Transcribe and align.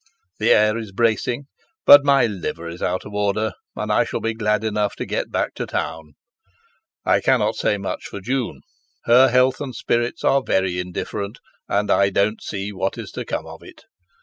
The 0.39 0.49
air 0.51 0.79
is 0.79 0.91
bracing, 0.91 1.43
but 1.85 2.03
my 2.03 2.25
liver 2.25 2.67
is 2.67 2.81
out 2.81 3.05
of 3.05 3.13
order, 3.13 3.53
and 3.75 3.91
I 3.91 4.03
shall 4.03 4.19
be 4.19 4.33
glad 4.33 4.63
enough 4.63 4.95
to 4.95 5.05
get 5.05 5.29
back 5.31 5.53
to 5.53 5.67
town. 5.67 6.13
I 7.05 7.21
cannot 7.21 7.53
say 7.53 7.77
much 7.77 8.05
for 8.05 8.19
June, 8.19 8.61
her 9.05 9.29
health 9.29 9.61
and 9.61 9.75
spirits 9.75 10.23
are 10.23 10.41
very 10.43 10.79
indifferent, 10.79 11.37
and 11.69 11.91
I 11.91 12.09
don't 12.09 12.41
see 12.41 12.73
what 12.73 12.97
is 12.97 13.11
to 13.11 13.25
come 13.25 13.45
of 13.45 13.61
it. 13.61 13.83